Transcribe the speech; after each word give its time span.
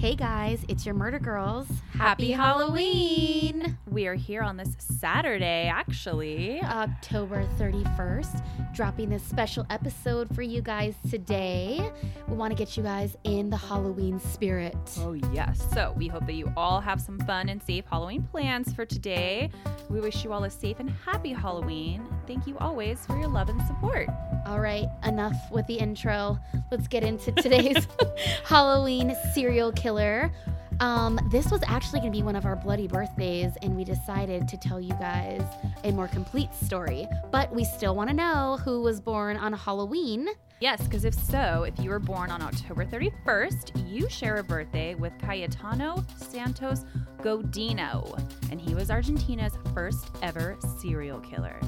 Hey 0.00 0.14
guys, 0.14 0.64
it's 0.66 0.86
your 0.86 0.94
murder 0.94 1.18
girls. 1.18 1.68
Happy 1.92 2.30
Halloween! 2.30 3.76
We 3.86 4.06
are 4.06 4.14
here 4.14 4.40
on 4.40 4.56
this 4.56 4.74
Saturday, 4.78 5.70
actually. 5.70 6.62
October 6.62 7.46
31st, 7.58 8.74
dropping 8.74 9.10
this 9.10 9.22
special 9.22 9.66
episode 9.68 10.34
for 10.34 10.40
you 10.40 10.62
guys 10.62 10.94
today. 11.10 11.92
We 12.26 12.34
want 12.34 12.50
to 12.50 12.56
get 12.56 12.78
you 12.78 12.82
guys 12.82 13.14
in 13.24 13.50
the 13.50 13.58
Halloween 13.58 14.18
spirit. 14.20 14.74
Oh, 15.00 15.12
yes. 15.34 15.62
So, 15.74 15.92
we 15.94 16.08
hope 16.08 16.24
that 16.24 16.32
you 16.32 16.50
all 16.56 16.80
have 16.80 16.98
some 16.98 17.18
fun 17.18 17.50
and 17.50 17.62
safe 17.62 17.84
Halloween 17.84 18.22
plans 18.22 18.72
for 18.72 18.86
today. 18.86 19.50
We 19.90 20.00
wish 20.00 20.24
you 20.24 20.32
all 20.32 20.44
a 20.44 20.50
safe 20.50 20.80
and 20.80 20.88
happy 20.88 21.34
Halloween. 21.34 22.08
Thank 22.30 22.46
you 22.46 22.56
always 22.58 23.04
for 23.06 23.18
your 23.18 23.26
love 23.26 23.48
and 23.48 23.60
support. 23.62 24.08
All 24.46 24.60
right, 24.60 24.86
enough 25.04 25.50
with 25.50 25.66
the 25.66 25.74
intro. 25.74 26.38
Let's 26.70 26.86
get 26.86 27.02
into 27.02 27.32
today's 27.32 27.88
Halloween 28.44 29.16
serial 29.34 29.72
killer. 29.72 30.30
Um, 30.78 31.18
this 31.32 31.50
was 31.50 31.60
actually 31.66 31.98
going 31.98 32.12
to 32.12 32.16
be 32.16 32.22
one 32.22 32.36
of 32.36 32.46
our 32.46 32.54
bloody 32.54 32.86
birthdays, 32.86 33.50
and 33.62 33.74
we 33.76 33.82
decided 33.82 34.46
to 34.46 34.56
tell 34.56 34.80
you 34.80 34.92
guys 34.92 35.42
a 35.82 35.90
more 35.90 36.06
complete 36.06 36.54
story. 36.54 37.08
But 37.32 37.52
we 37.52 37.64
still 37.64 37.96
want 37.96 38.10
to 38.10 38.14
know 38.14 38.60
who 38.64 38.80
was 38.80 39.00
born 39.00 39.36
on 39.36 39.52
Halloween. 39.52 40.28
Yes, 40.60 40.80
because 40.82 41.04
if 41.04 41.14
so, 41.14 41.64
if 41.64 41.80
you 41.80 41.90
were 41.90 41.98
born 41.98 42.30
on 42.30 42.42
October 42.42 42.84
31st, 42.84 43.90
you 43.90 44.08
share 44.08 44.36
a 44.36 44.44
birthday 44.44 44.94
with 44.94 45.12
Cayetano 45.18 46.04
Santos 46.16 46.84
Godino, 47.22 48.16
and 48.52 48.60
he 48.60 48.76
was 48.76 48.88
Argentina's 48.88 49.54
first 49.74 50.06
ever 50.22 50.56
serial 50.78 51.18
killer. 51.18 51.58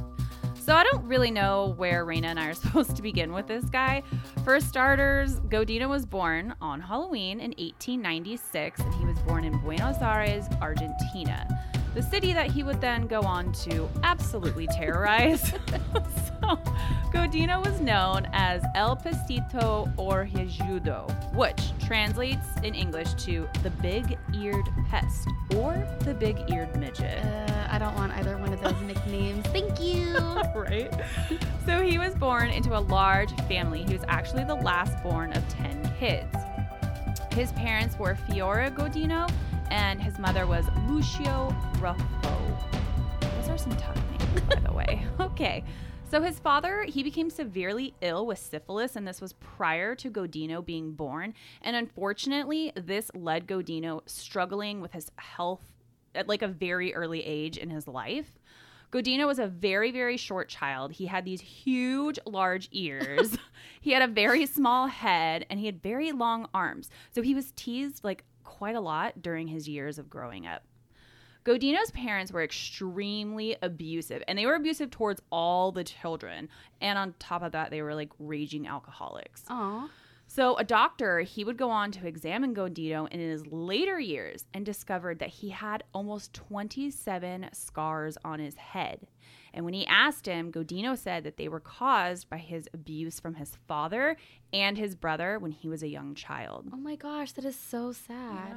So 0.64 0.76
I 0.76 0.84
don't 0.84 1.04
really 1.08 1.32
know 1.32 1.74
where 1.76 2.04
Reyna 2.04 2.28
and 2.28 2.38
I 2.38 2.46
are 2.46 2.54
supposed 2.62 2.94
to 2.94 3.02
begin 3.02 3.32
with 3.32 3.48
this 3.48 3.64
guy. 3.64 4.04
For 4.44 4.60
starters, 4.60 5.40
Godino 5.40 5.88
was 5.88 6.06
born 6.06 6.54
on 6.60 6.80
Halloween 6.80 7.40
in 7.40 7.50
1896, 7.50 8.80
and 8.80 8.94
he 8.94 9.04
was 9.04 9.18
born 9.20 9.42
in 9.42 9.58
Buenos 9.58 9.96
Aires, 10.00 10.44
Argentina 10.60 11.48
the 11.94 12.02
city 12.02 12.32
that 12.32 12.50
he 12.50 12.62
would 12.62 12.80
then 12.80 13.06
go 13.06 13.20
on 13.20 13.52
to 13.52 13.88
absolutely 14.02 14.66
terrorize. 14.68 15.50
so, 15.50 16.58
Godino 17.12 17.64
was 17.64 17.80
known 17.80 18.26
as 18.32 18.62
El 18.74 18.96
Petiso 18.96 19.94
Orejudo, 19.96 21.34
which 21.34 21.72
translates 21.78 22.46
in 22.62 22.74
English 22.74 23.12
to 23.24 23.46
the 23.62 23.70
big 23.70 24.18
eared 24.34 24.68
pest 24.88 25.28
or 25.56 25.86
the 26.00 26.14
big 26.14 26.50
eared 26.50 26.74
midget. 26.76 27.22
Uh, 27.24 27.68
I 27.70 27.78
don't 27.78 27.94
want 27.94 28.12
either 28.12 28.38
one 28.38 28.52
of 28.52 28.60
those 28.62 28.80
nicknames. 28.86 29.46
Thank 29.48 29.80
you. 29.80 30.16
right? 30.54 30.90
So, 31.66 31.82
he 31.82 31.98
was 31.98 32.14
born 32.14 32.48
into 32.50 32.76
a 32.76 32.80
large 32.80 33.32
family. 33.42 33.84
He 33.84 33.92
was 33.92 34.04
actually 34.08 34.44
the 34.44 34.54
last 34.54 35.02
born 35.02 35.32
of 35.34 35.46
10 35.48 35.94
kids. 35.98 36.34
His 37.32 37.52
parents 37.52 37.98
were 37.98 38.14
Fiore 38.14 38.70
Godino 38.70 39.30
and 39.72 40.02
his 40.02 40.18
mother 40.18 40.46
was 40.46 40.66
Lucía 40.86 41.50
Ruffo. 41.78 42.58
Those 43.20 43.48
are 43.48 43.56
some 43.56 43.74
tough 43.76 43.96
names, 44.10 44.40
by 44.42 44.60
the 44.60 44.72
way. 44.72 45.04
Okay. 45.20 45.64
So 46.10 46.20
his 46.20 46.38
father, 46.38 46.82
he 46.82 47.02
became 47.02 47.30
severely 47.30 47.94
ill 48.02 48.26
with 48.26 48.38
syphilis, 48.38 48.96
and 48.96 49.08
this 49.08 49.22
was 49.22 49.32
prior 49.32 49.94
to 49.94 50.10
Godino 50.10 50.62
being 50.62 50.92
born. 50.92 51.32
And 51.62 51.74
unfortunately, 51.74 52.70
this 52.76 53.10
led 53.14 53.46
Godino 53.46 54.02
struggling 54.04 54.82
with 54.82 54.92
his 54.92 55.10
health 55.16 55.64
at 56.14 56.28
like 56.28 56.42
a 56.42 56.48
very 56.48 56.94
early 56.94 57.24
age 57.24 57.56
in 57.56 57.70
his 57.70 57.88
life. 57.88 58.38
Godino 58.92 59.26
was 59.26 59.38
a 59.38 59.46
very, 59.46 59.90
very 59.90 60.18
short 60.18 60.50
child. 60.50 60.92
He 60.92 61.06
had 61.06 61.24
these 61.24 61.40
huge, 61.40 62.18
large 62.26 62.68
ears. 62.72 63.38
he 63.80 63.92
had 63.92 64.02
a 64.02 64.12
very 64.12 64.44
small 64.44 64.88
head, 64.88 65.46
and 65.48 65.58
he 65.58 65.64
had 65.64 65.82
very 65.82 66.12
long 66.12 66.46
arms. 66.52 66.90
So 67.10 67.22
he 67.22 67.34
was 67.34 67.52
teased 67.52 68.04
like 68.04 68.24
quite 68.62 68.76
a 68.76 68.80
lot 68.80 69.20
during 69.20 69.48
his 69.48 69.68
years 69.68 69.98
of 69.98 70.08
growing 70.08 70.46
up. 70.46 70.62
Godino's 71.44 71.90
parents 71.90 72.30
were 72.30 72.44
extremely 72.44 73.56
abusive, 73.60 74.22
and 74.28 74.38
they 74.38 74.46
were 74.46 74.54
abusive 74.54 74.88
towards 74.88 75.20
all 75.32 75.72
the 75.72 75.82
children. 75.82 76.48
And 76.80 76.96
on 76.96 77.16
top 77.18 77.42
of 77.42 77.50
that, 77.50 77.72
they 77.72 77.82
were 77.82 77.96
like 77.96 78.10
raging 78.20 78.68
alcoholics. 78.68 79.42
Aww. 79.50 79.88
So, 80.28 80.56
a 80.58 80.62
doctor, 80.62 81.22
he 81.22 81.42
would 81.42 81.56
go 81.56 81.70
on 81.70 81.90
to 81.90 82.06
examine 82.06 82.54
Godino 82.54 83.08
in 83.08 83.18
his 83.18 83.44
later 83.48 83.98
years 83.98 84.46
and 84.54 84.64
discovered 84.64 85.18
that 85.18 85.30
he 85.30 85.48
had 85.48 85.82
almost 85.92 86.32
27 86.32 87.48
scars 87.52 88.16
on 88.24 88.38
his 88.38 88.54
head. 88.54 89.08
And 89.54 89.64
when 89.64 89.74
he 89.74 89.86
asked 89.86 90.26
him, 90.26 90.50
Godino 90.50 90.96
said 90.96 91.24
that 91.24 91.36
they 91.36 91.48
were 91.48 91.60
caused 91.60 92.28
by 92.30 92.38
his 92.38 92.68
abuse 92.72 93.20
from 93.20 93.34
his 93.34 93.56
father 93.68 94.16
and 94.52 94.78
his 94.78 94.94
brother 94.94 95.38
when 95.38 95.52
he 95.52 95.68
was 95.68 95.82
a 95.82 95.88
young 95.88 96.14
child. 96.14 96.68
Oh 96.72 96.76
my 96.76 96.96
gosh, 96.96 97.32
that 97.32 97.44
is 97.44 97.56
so 97.56 97.92
sad. 97.92 98.56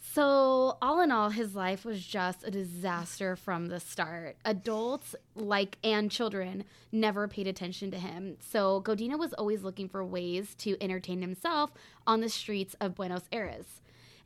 So, 0.00 0.78
all 0.80 1.00
in 1.00 1.10
all, 1.10 1.30
his 1.30 1.56
life 1.56 1.84
was 1.84 2.04
just 2.04 2.44
a 2.44 2.50
disaster 2.50 3.34
from 3.34 3.66
the 3.66 3.80
start. 3.80 4.36
Adults, 4.44 5.16
like 5.34 5.76
and 5.82 6.08
children, 6.10 6.64
never 6.92 7.26
paid 7.26 7.48
attention 7.48 7.90
to 7.90 7.98
him. 7.98 8.36
So, 8.40 8.80
Godino 8.80 9.18
was 9.18 9.32
always 9.32 9.64
looking 9.64 9.88
for 9.88 10.04
ways 10.04 10.54
to 10.58 10.80
entertain 10.80 11.20
himself 11.20 11.72
on 12.06 12.20
the 12.20 12.28
streets 12.28 12.76
of 12.80 12.94
Buenos 12.94 13.24
Aires. 13.32 13.80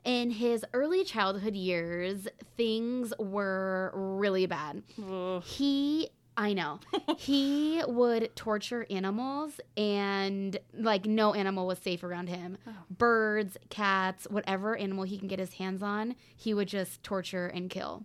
In 0.05 0.31
his 0.31 0.65
early 0.73 1.05
childhood 1.05 1.55
years, 1.55 2.27
things 2.57 3.13
were 3.19 3.93
really 3.95 4.47
bad. 4.47 4.83
Ugh. 4.99 5.43
He 5.43 6.11
I 6.37 6.55
know. 6.55 6.81
he 7.19 7.83
would 7.87 8.35
torture 8.35 8.87
animals 8.91 9.61
and 9.77 10.59
like 10.73 11.05
no 11.05 11.35
animal 11.35 11.67
was 11.67 11.79
safe 11.79 12.03
around 12.03 12.29
him. 12.29 12.57
Oh. 12.67 12.73
Birds, 12.91 13.57
cats, 13.69 14.27
whatever 14.31 14.77
animal 14.77 15.05
he 15.05 15.19
can 15.19 15.29
get 15.29 15.39
his 15.39 15.55
hands 15.55 15.83
on, 15.83 16.17
he 16.37 16.55
would 16.55 16.69
just 16.69 17.03
torture 17.03 17.47
and 17.49 17.69
kill. 17.69 18.05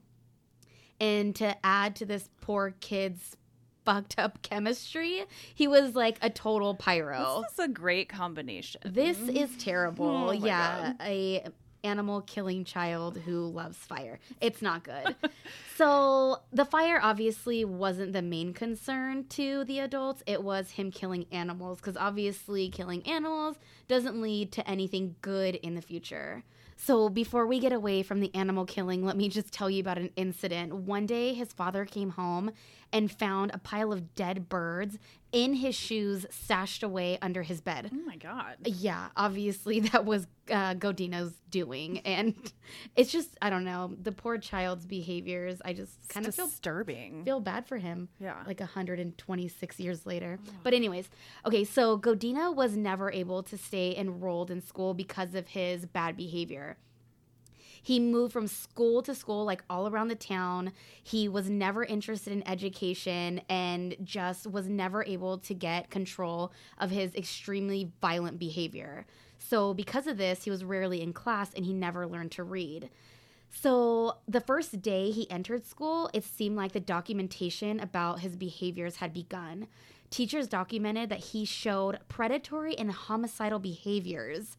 And 1.00 1.36
to 1.38 1.56
add 1.66 1.96
to 1.98 2.06
this 2.06 2.30
poor 2.42 2.76
kid's 2.80 3.38
fucked 3.86 4.20
up 4.20 4.42
chemistry, 4.42 5.24
he 5.56 5.68
was 5.68 5.96
like 5.96 6.18
a 6.22 6.30
total 6.30 6.76
pyro. 6.76 7.44
This 7.44 7.54
is 7.54 7.60
a 7.60 7.68
great 7.70 8.10
combination. 8.10 8.82
This 8.84 9.20
is 9.20 9.56
terrible. 9.58 10.08
Oh 10.28 10.32
yeah, 10.32 10.94
God. 10.98 11.08
a 11.08 11.44
animal 11.88 12.22
killing 12.22 12.64
child 12.64 13.18
who 13.26 13.48
loves 13.48 13.78
fire. 13.78 14.20
It's 14.42 14.62
not 14.62 14.84
good. 14.84 15.16
so 15.76 16.42
the 16.52 16.66
fire 16.66 17.00
obviously 17.02 17.66
wasn't 17.66 18.14
the 18.14 18.22
main 18.22 18.54
concern 18.54 19.26
to 19.30 19.64
the 19.64 19.80
adults. 19.80 20.22
It 20.28 20.44
was 20.44 20.72
him 20.72 20.92
killing 20.92 21.26
animals 21.32 21.80
because 21.80 21.98
obviously 21.98 22.70
killing 22.70 23.02
animals 23.08 23.58
doesn't 23.88 24.22
lead 24.22 24.52
to 24.54 24.70
anything 24.70 25.16
good 25.22 25.56
in 25.56 25.76
the 25.76 25.82
future. 25.82 26.44
So, 26.80 27.10
before 27.10 27.48
we 27.48 27.60
get 27.60 27.74
away 27.74 28.04
from 28.04 28.20
the 28.20 28.34
animal 28.36 28.64
killing, 28.64 29.04
let 29.04 29.18
me 29.18 29.30
just 29.30 29.52
tell 29.52 29.68
you 29.68 29.80
about 29.80 29.98
an 29.98 30.12
incident. 30.16 30.72
One 30.76 31.08
day, 31.08 31.34
his 31.34 31.52
father 31.52 31.86
came 31.86 32.12
home 32.12 32.52
and 32.94 33.12
found 33.12 33.50
a 33.54 33.58
pile 33.58 33.92
of 33.92 34.14
dead 34.14 34.48
birds 34.48 35.00
in 35.38 35.54
his 35.54 35.76
shoes 35.76 36.26
stashed 36.32 36.82
away 36.82 37.20
under 37.22 37.44
his 37.44 37.62
bed. 37.62 37.92
Oh 37.94 38.06
my 38.06 38.16
god. 38.16 38.56
Yeah, 38.66 39.10
obviously 39.16 39.80
that 39.92 40.04
was 40.04 40.26
uh, 40.50 40.74
Godino's 40.74 41.34
doing, 41.52 42.00
and 42.00 42.34
it's 42.96 43.12
just 43.12 43.38
I 43.42 43.50
don't 43.52 43.64
know 43.64 43.94
the 44.02 44.12
poor 44.12 44.38
child's 44.40 44.86
behaviors. 44.88 45.62
I 45.64 45.74
just 45.74 46.10
kind 46.10 46.26
of 46.26 46.34
feel 46.34 46.48
disturbing. 46.48 47.24
feel 47.24 47.40
bad 47.40 47.68
for 47.68 47.78
him. 47.78 48.10
yeah. 48.20 48.42
Like 48.48 48.60
126 48.60 49.80
years 49.80 50.06
later. 50.06 50.40
But 50.64 50.74
anyways, 50.74 51.10
okay, 51.46 51.64
so 51.64 51.98
Godino 52.00 52.56
was 52.56 52.76
never 52.76 53.12
able 53.12 53.44
to 53.44 53.58
stay 53.58 53.96
enrolled 53.96 54.50
in 54.50 54.62
school 54.62 54.94
because 54.94 55.36
of 55.36 55.50
his 55.50 55.86
bad 55.86 56.18
behavior. 56.18 56.78
He 57.82 58.00
moved 58.00 58.34
from 58.34 58.48
school 58.48 59.02
to 59.04 59.16
school, 59.16 59.46
like 59.46 59.64
all 59.70 59.88
around 59.88 60.08
the 60.08 60.16
town. 60.16 60.74
He 61.04 61.28
was 61.28 61.50
never 61.50 61.84
interested 61.84 62.34
in 62.34 62.48
education 62.48 63.42
and 63.50 63.96
just 64.04 64.48
was 64.48 64.68
never 64.68 65.04
able 65.06 65.38
to 65.40 65.54
get 65.54 65.90
control 65.90 66.52
of 66.78 66.92
his 66.92 67.16
extremely 67.16 67.92
violent 68.02 68.40
behavior. 68.40 69.06
So, 69.40 69.74
because 69.74 70.08
of 70.08 70.18
this, 70.18 70.44
he 70.44 70.50
was 70.50 70.64
rarely 70.64 71.02
in 71.02 71.14
class 71.14 71.52
and 71.56 71.66
he 71.66 71.74
never 71.74 72.08
learned 72.08 72.32
to 72.34 72.44
read. 72.44 72.90
So, 73.50 74.18
the 74.28 74.42
first 74.42 74.82
day 74.82 75.12
he 75.12 75.30
entered 75.30 75.66
school, 75.66 76.10
it 76.14 76.24
seemed 76.24 76.56
like 76.56 76.74
the 76.74 76.80
documentation 76.80 77.80
about 77.80 78.20
his 78.20 78.36
behaviors 78.36 78.98
had 78.98 79.14
begun. 79.14 79.68
Teachers 80.10 80.48
documented 80.48 81.10
that 81.10 81.20
he 81.20 81.46
showed 81.46 82.00
predatory 82.08 82.78
and 82.78 82.92
homicidal 82.92 83.60
behaviors. 83.60 84.58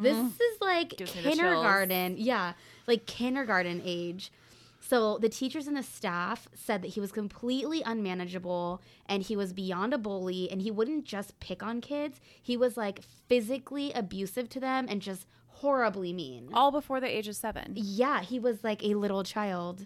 This 0.00 0.16
mm. 0.16 0.28
is 0.28 0.60
like 0.60 0.96
Gives 0.96 1.14
me 1.14 1.22
the 1.22 1.30
chills. 1.30 1.40
kindergarten. 1.40 2.16
Yeah, 2.18 2.52
like 2.86 3.06
kindergarten 3.06 3.82
age. 3.84 4.30
So 4.80 5.18
the 5.18 5.28
teachers 5.28 5.66
and 5.66 5.76
the 5.76 5.82
staff 5.82 6.48
said 6.54 6.82
that 6.82 6.88
he 6.88 7.00
was 7.00 7.12
completely 7.12 7.82
unmanageable 7.82 8.80
and 9.06 9.22
he 9.22 9.36
was 9.36 9.52
beyond 9.52 9.92
a 9.92 9.98
bully 9.98 10.50
and 10.50 10.62
he 10.62 10.70
wouldn't 10.70 11.04
just 11.04 11.38
pick 11.40 11.62
on 11.62 11.80
kids. 11.80 12.20
He 12.40 12.56
was 12.56 12.76
like 12.76 13.00
physically 13.28 13.92
abusive 13.92 14.48
to 14.50 14.60
them 14.60 14.86
and 14.88 15.02
just 15.02 15.26
horribly 15.48 16.12
mean. 16.12 16.48
All 16.54 16.70
before 16.70 17.00
the 17.00 17.06
age 17.06 17.28
of 17.28 17.36
seven. 17.36 17.72
Yeah, 17.76 18.22
he 18.22 18.38
was 18.38 18.64
like 18.64 18.82
a 18.82 18.94
little 18.94 19.24
child. 19.24 19.84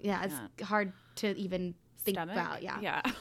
Yeah, 0.00 0.24
it's 0.24 0.62
hard 0.62 0.92
to 1.16 1.36
even 1.36 1.74
think 1.98 2.16
Stomach? 2.16 2.36
about. 2.36 2.62
Yeah. 2.62 2.78
Yeah. 2.80 3.02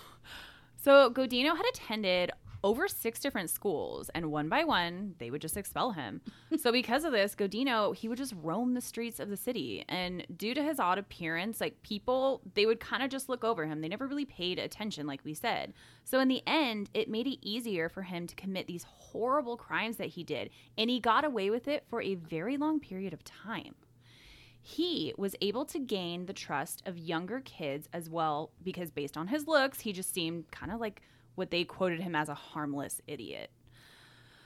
So 0.81 1.11
Godino 1.11 1.57
had 1.57 1.65
attended 1.73 2.31
over 2.63 2.87
six 2.87 3.19
different 3.19 3.49
schools, 3.49 4.09
and 4.13 4.31
one 4.31 4.49
by 4.49 4.63
one, 4.63 5.15
they 5.17 5.29
would 5.29 5.41
just 5.41 5.57
expel 5.57 5.91
him. 5.91 6.21
so, 6.57 6.71
because 6.79 7.03
of 7.03 7.11
this, 7.11 7.35
Godino, 7.35 7.95
he 7.95 8.07
would 8.07 8.17
just 8.17 8.33
roam 8.41 8.73
the 8.73 8.81
streets 8.81 9.19
of 9.19 9.29
the 9.29 9.37
city. 9.37 9.85
And 9.87 10.25
due 10.35 10.53
to 10.53 10.63
his 10.63 10.79
odd 10.79 10.97
appearance, 10.97 11.61
like 11.61 11.81
people, 11.83 12.41
they 12.55 12.65
would 12.65 12.79
kind 12.79 13.03
of 13.03 13.09
just 13.09 13.29
look 13.29 13.43
over 13.43 13.65
him. 13.65 13.81
They 13.81 13.87
never 13.87 14.07
really 14.07 14.25
paid 14.25 14.59
attention, 14.59 15.07
like 15.07 15.23
we 15.23 15.33
said. 15.33 15.73
So, 16.03 16.19
in 16.19 16.27
the 16.27 16.43
end, 16.45 16.89
it 16.93 17.09
made 17.09 17.27
it 17.27 17.45
easier 17.45 17.89
for 17.89 18.01
him 18.01 18.27
to 18.27 18.35
commit 18.35 18.67
these 18.67 18.83
horrible 18.83 19.57
crimes 19.57 19.97
that 19.97 20.09
he 20.09 20.23
did. 20.23 20.49
And 20.77 20.89
he 20.89 20.99
got 20.99 21.25
away 21.25 21.49
with 21.49 21.67
it 21.67 21.85
for 21.89 22.01
a 22.01 22.15
very 22.15 22.57
long 22.57 22.79
period 22.79 23.13
of 23.13 23.23
time 23.23 23.75
he 24.61 25.13
was 25.17 25.35
able 25.41 25.65
to 25.65 25.79
gain 25.79 26.25
the 26.25 26.33
trust 26.33 26.83
of 26.85 26.97
younger 26.97 27.39
kids 27.39 27.87
as 27.93 28.09
well 28.09 28.51
because 28.61 28.91
based 28.91 29.17
on 29.17 29.27
his 29.27 29.47
looks 29.47 29.79
he 29.79 29.93
just 29.93 30.13
seemed 30.13 30.51
kind 30.51 30.71
of 30.71 30.79
like 30.79 31.01
what 31.35 31.51
they 31.51 31.63
quoted 31.63 32.01
him 32.01 32.15
as 32.15 32.29
a 32.29 32.33
harmless 32.33 33.01
idiot 33.07 33.51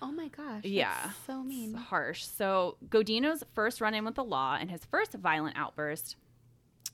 Oh 0.05 0.11
my 0.11 0.27
gosh. 0.27 0.65
Yeah. 0.65 1.11
so 1.25 1.41
mean. 1.43 1.71
It's 1.75 1.83
harsh 1.83 2.25
so 2.25 2.77
godino's 2.89 3.43
first 3.53 3.79
run-in 3.79 4.03
with 4.03 4.15
the 4.15 4.23
law 4.23 4.57
and 4.59 4.69
his 4.69 4.83
first 4.85 5.13
violent 5.13 5.57
outburst 5.57 6.17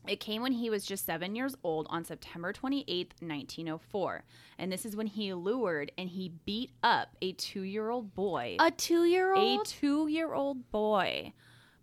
it 0.08 0.20
came 0.20 0.42
when 0.42 0.54
he 0.54 0.70
was 0.70 0.86
just 0.86 1.06
seven 1.06 1.36
years 1.36 1.56
old 1.64 1.86
on 1.90 2.06
September 2.06 2.54
28th, 2.54 3.22
1904. 3.22 4.24
And 4.58 4.72
this 4.72 4.86
is 4.86 4.96
when 4.96 5.08
he 5.08 5.34
lured 5.34 5.92
and 5.98 6.10
he 6.10 6.32
beat 6.46 6.72
up 6.82 7.10
a 7.22 7.34
two 7.34 7.62
year 7.64 7.90
old 7.90 8.16
boy. 8.16 8.56
A 8.60 8.72
two 8.72 9.04
year 9.04 9.34
old? 9.34 9.62
a 9.62 9.70
two 9.70 10.08
year 10.08 10.34
old 10.34 10.72
boy 10.72 11.34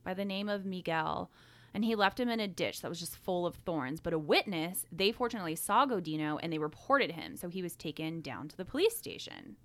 by 0.03 0.15
the 0.15 0.25
name 0.25 0.49
of 0.49 0.65
Miguel. 0.65 1.31
And 1.77 1.85
he 1.85 1.95
left 1.95 2.19
him 2.19 2.31
in 2.31 2.41
a 2.41 2.49
ditch 2.49 2.81
that 2.81 2.89
was 2.89 2.99
just 2.99 3.19
full 3.19 3.45
of 3.45 3.57
thorns. 3.57 4.01
But 4.01 4.15
a 4.15 4.19
witness, 4.19 4.87
they 4.91 5.13
fortunately 5.13 5.57
saw 5.57 5.85
Godino 5.85 6.41
and 6.43 6.51
they 6.51 6.57
reported 6.57 7.11
him. 7.11 7.37
So 7.37 7.51
he 7.51 7.61
was 7.61 7.77
taken 7.77 8.23
down 8.23 8.49
to 8.49 8.57
the 8.57 8.65
police 8.65 8.97
station. 8.97 9.57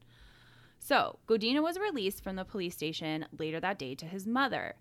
So 0.78 1.20
Godino 1.26 1.64
was 1.64 1.80
released 1.80 2.22
from 2.22 2.36
the 2.36 2.44
police 2.44 2.76
station 2.76 3.28
later 3.40 3.62
that 3.62 3.80
day 3.80 3.96
to 3.96 4.06
his 4.06 4.28
mother. 4.28 4.76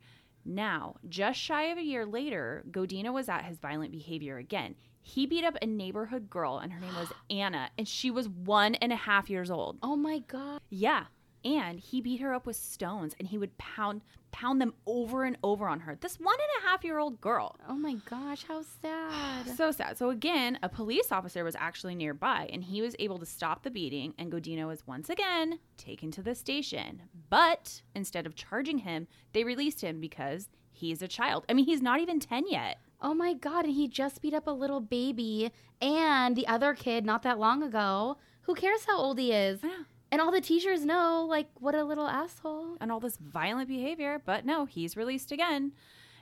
Now, 0.44 0.96
just 1.08 1.38
shy 1.38 1.66
of 1.66 1.78
a 1.78 1.84
year 1.84 2.04
later, 2.04 2.64
Godino 2.68 3.12
was 3.12 3.28
at 3.28 3.44
his 3.44 3.58
violent 3.58 3.92
behavior 3.92 4.38
again. 4.38 4.74
He 5.00 5.24
beat 5.24 5.44
up 5.44 5.56
a 5.62 5.66
neighborhood 5.66 6.30
girl, 6.30 6.58
and 6.58 6.72
her 6.72 6.80
name 6.80 6.96
was 6.96 7.12
Anna, 7.30 7.70
and 7.78 7.86
she 7.86 8.10
was 8.10 8.28
one 8.28 8.74
and 8.74 8.92
a 8.92 8.96
half 8.96 9.30
years 9.30 9.52
old. 9.52 9.78
Oh 9.84 9.94
my 9.94 10.18
god. 10.18 10.62
Yeah. 10.68 11.04
And 11.44 11.80
he 11.80 12.00
beat 12.00 12.20
her 12.20 12.34
up 12.34 12.46
with 12.46 12.56
stones 12.56 13.14
and 13.18 13.28
he 13.28 13.38
would 13.38 13.56
pound 13.58 14.02
pound 14.32 14.60
them 14.60 14.72
over 14.86 15.24
and 15.24 15.36
over 15.42 15.66
on 15.68 15.80
her. 15.80 15.96
This 16.00 16.20
one 16.20 16.34
and 16.34 16.64
a 16.64 16.68
half 16.68 16.84
year 16.84 16.98
old 16.98 17.20
girl. 17.20 17.56
Oh 17.68 17.74
my 17.74 17.94
gosh, 18.08 18.44
how 18.44 18.62
sad. 18.82 19.48
So 19.56 19.72
sad. 19.72 19.98
So 19.98 20.10
again, 20.10 20.58
a 20.62 20.68
police 20.68 21.10
officer 21.10 21.42
was 21.44 21.56
actually 21.58 21.94
nearby 21.94 22.48
and 22.52 22.62
he 22.62 22.80
was 22.82 22.94
able 22.98 23.18
to 23.18 23.26
stop 23.26 23.62
the 23.62 23.70
beating 23.70 24.14
and 24.18 24.30
Godino 24.30 24.66
was 24.68 24.86
once 24.86 25.10
again 25.10 25.58
taken 25.76 26.10
to 26.12 26.22
the 26.22 26.34
station. 26.34 27.02
But 27.28 27.82
instead 27.94 28.26
of 28.26 28.34
charging 28.34 28.78
him, 28.78 29.08
they 29.32 29.44
released 29.44 29.80
him 29.80 30.00
because 30.00 30.48
he's 30.70 31.02
a 31.02 31.08
child. 31.08 31.44
I 31.48 31.54
mean, 31.54 31.64
he's 31.66 31.82
not 31.82 32.00
even 32.00 32.20
10 32.20 32.44
yet. 32.48 32.78
Oh 33.02 33.14
my 33.14 33.32
god, 33.32 33.64
and 33.64 33.74
he 33.74 33.88
just 33.88 34.20
beat 34.20 34.34
up 34.34 34.46
a 34.46 34.50
little 34.50 34.80
baby 34.80 35.50
and 35.80 36.36
the 36.36 36.46
other 36.46 36.74
kid 36.74 37.04
not 37.06 37.22
that 37.22 37.38
long 37.38 37.62
ago. 37.62 38.18
Who 38.42 38.54
cares 38.54 38.84
how 38.84 38.98
old 38.98 39.18
he 39.18 39.32
is? 39.32 39.60
And 40.12 40.20
all 40.20 40.32
the 40.32 40.40
teachers 40.40 40.84
know, 40.84 41.24
like, 41.28 41.48
what 41.54 41.74
a 41.74 41.84
little 41.84 42.06
asshole. 42.08 42.76
and 42.80 42.90
all 42.90 43.00
this 43.00 43.16
violent 43.16 43.68
behavior, 43.68 44.20
but 44.24 44.44
no, 44.44 44.64
he's 44.64 44.96
released 44.96 45.30
again. 45.30 45.72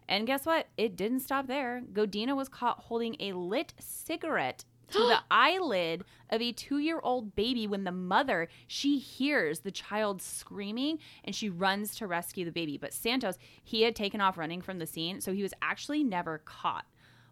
And 0.08 0.26
guess 0.26 0.46
what? 0.46 0.68
It 0.76 0.96
didn't 0.96 1.20
stop 1.20 1.46
there. 1.46 1.82
Godino 1.92 2.34
was 2.36 2.48
caught 2.48 2.80
holding 2.80 3.16
a 3.20 3.32
lit 3.32 3.74
cigarette 3.78 4.64
to 4.90 4.98
the 4.98 5.18
eyelid 5.30 6.02
of 6.30 6.40
a 6.40 6.52
two 6.52 6.78
year 6.78 6.98
old 7.02 7.34
baby 7.36 7.66
when 7.66 7.84
the 7.84 7.92
mother 7.92 8.48
she 8.66 8.98
hears 8.98 9.60
the 9.60 9.70
child 9.70 10.22
screaming 10.22 10.98
and 11.24 11.34
she 11.34 11.50
runs 11.50 11.94
to 11.94 12.06
rescue 12.06 12.42
the 12.42 12.50
baby 12.50 12.78
but 12.78 12.94
santos 12.94 13.38
he 13.62 13.82
had 13.82 13.94
taken 13.94 14.18
off 14.18 14.38
running 14.38 14.62
from 14.62 14.78
the 14.78 14.86
scene 14.86 15.20
so 15.20 15.34
he 15.34 15.42
was 15.42 15.52
actually 15.60 16.02
never 16.02 16.38
caught 16.38 16.86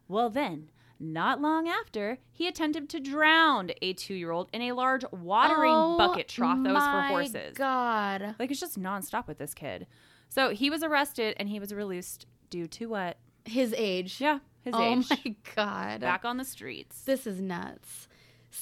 well 0.07 0.29
then 0.29 0.69
not 0.99 1.41
long 1.41 1.69
after 1.69 2.19
he 2.33 2.49
attempted 2.49 2.89
to 2.91 3.01
drown 3.01 3.71
a 3.83 3.93
two 3.93 4.15
year 4.15 4.31
old 4.31 4.49
in 4.53 4.63
a 4.63 4.73
large 4.73 5.05
watering 5.13 5.73
Oh 5.75 5.99
bucket 5.99 6.29
trough 6.29 6.63
that 6.63 6.73
was 6.73 6.83
for 6.83 6.91
my 6.91 7.09
horses 7.09 7.57
God. 7.57 8.35
like 8.39 8.51
it's 8.51 8.61
just 8.61 8.81
nonstop 8.81 9.27
with 9.27 9.39
this 9.39 9.55
kid. 9.55 9.87
So 10.29 10.51
he 10.51 10.71
was 10.71 10.83
arrested 10.83 11.37
and 11.39 11.49
he 11.49 11.61
was 11.61 11.73
released 11.73 12.27
due 12.51 12.67
to 12.69 12.87
what? 12.87 13.19
His 13.45 13.75
age. 13.77 14.21
Yeah, 14.21 14.41
his 14.63 14.75
oh 14.75 14.83
age. 14.83 15.07
Oh 15.11 15.17
my 15.25 15.37
God. 15.55 16.01
Back 16.01 16.25
on 16.25 16.37
the 16.37 16.45
streets. 16.45 17.03
This 17.03 17.27
is 17.27 17.41
nuts. 17.41 18.09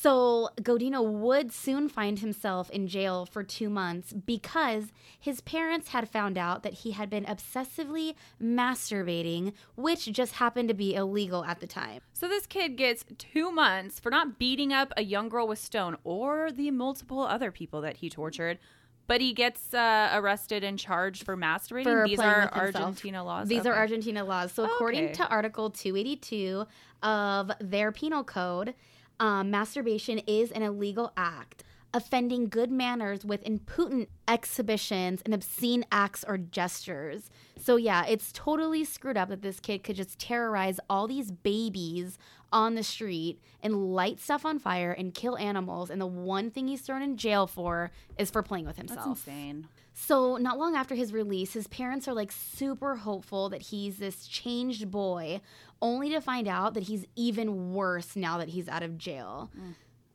So 0.00 0.50
Godino 0.60 1.02
would 1.04 1.52
soon 1.52 1.88
find 1.88 2.18
himself 2.18 2.68
in 2.70 2.88
jail 2.88 3.26
for 3.26 3.44
two 3.44 3.70
months 3.70 4.12
because 4.12 4.88
his 5.18 5.40
parents 5.40 5.90
had 5.90 6.08
found 6.08 6.36
out 6.36 6.62
that 6.64 6.74
he 6.74 6.90
had 6.90 7.08
been 7.08 7.24
obsessively 7.24 8.14
masturbating, 8.42 9.52
which 9.76 10.06
just 10.06 10.34
happened 10.34 10.68
to 10.68 10.74
be 10.74 10.94
illegal 10.94 11.44
at 11.44 11.60
the 11.60 11.66
time. 11.68 12.00
So 12.12 12.26
this 12.28 12.44
kid 12.46 12.76
gets 12.76 13.04
two 13.18 13.52
months 13.52 14.00
for 14.00 14.10
not 14.10 14.38
beating 14.38 14.72
up 14.72 14.92
a 14.96 15.04
young 15.04 15.28
girl 15.28 15.46
with 15.46 15.60
stone 15.60 15.96
or 16.02 16.50
the 16.50 16.72
multiple 16.72 17.20
other 17.20 17.52
people 17.52 17.80
that 17.82 17.98
he 17.98 18.10
tortured. 18.10 18.58
But 19.06 19.20
he 19.20 19.32
gets 19.32 19.72
uh, 19.74 20.10
arrested 20.14 20.64
and 20.64 20.78
charged 20.78 21.24
for 21.24 21.36
masturbating. 21.36 21.84
For 21.84 22.08
These 22.08 22.18
are. 22.18 22.50
Argentina 22.52 23.22
laws. 23.22 23.48
These 23.48 23.66
are 23.66 23.74
Argentina 23.74 24.24
laws. 24.24 24.52
So, 24.52 24.64
according 24.64 25.04
Okay. 25.04 25.12
to 25.14 25.28
Article 25.28 25.70
282 25.70 26.66
of 27.02 27.52
their 27.60 27.92
penal 27.92 28.24
code, 28.24 28.74
um, 29.20 29.50
masturbation 29.50 30.18
is 30.26 30.50
an 30.50 30.62
illegal 30.62 31.12
act, 31.16 31.64
offending 31.94 32.48
good 32.48 32.70
manners 32.70 33.24
with 33.24 33.42
impudent 33.44 34.10
exhibitions 34.26 35.22
and 35.24 35.32
obscene 35.32 35.84
acts 35.92 36.24
or 36.26 36.36
gestures. 36.36 37.30
So, 37.56 37.76
yeah, 37.76 38.04
it's 38.04 38.32
totally 38.32 38.84
screwed 38.84 39.16
up 39.16 39.28
that 39.28 39.42
this 39.42 39.60
kid 39.60 39.84
could 39.84 39.96
just 39.96 40.18
terrorize 40.18 40.80
all 40.90 41.06
these 41.06 41.30
babies 41.30 42.18
on 42.52 42.74
the 42.74 42.82
street 42.82 43.40
and 43.62 43.94
light 43.94 44.20
stuff 44.20 44.44
on 44.44 44.58
fire 44.58 44.92
and 44.92 45.14
kill 45.14 45.38
animals. 45.38 45.88
And 45.88 46.00
the 46.00 46.06
one 46.06 46.50
thing 46.50 46.66
he's 46.68 46.82
thrown 46.82 47.00
in 47.00 47.16
jail 47.16 47.46
for 47.46 47.92
is 48.18 48.30
for 48.30 48.42
playing 48.42 48.66
with 48.66 48.76
himself. 48.76 49.06
That's 49.06 49.26
insane. 49.26 49.68
So, 49.96 50.36
not 50.36 50.58
long 50.58 50.74
after 50.74 50.96
his 50.96 51.12
release, 51.12 51.52
his 51.52 51.68
parents 51.68 52.08
are 52.08 52.14
like 52.14 52.32
super 52.32 52.96
hopeful 52.96 53.48
that 53.50 53.62
he's 53.62 53.98
this 53.98 54.26
changed 54.26 54.90
boy, 54.90 55.40
only 55.80 56.10
to 56.10 56.20
find 56.20 56.48
out 56.48 56.74
that 56.74 56.84
he's 56.84 57.06
even 57.14 57.72
worse 57.72 58.16
now 58.16 58.38
that 58.38 58.48
he's 58.48 58.68
out 58.68 58.82
of 58.82 58.98
jail. 58.98 59.52
Mm. 59.56 59.74